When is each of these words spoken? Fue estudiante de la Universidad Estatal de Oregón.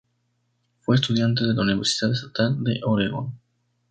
Fue 0.79 0.95
estudiante 0.95 1.45
de 1.45 1.53
la 1.53 1.61
Universidad 1.61 2.13
Estatal 2.13 2.63
de 2.63 2.81
Oregón. 2.83 3.39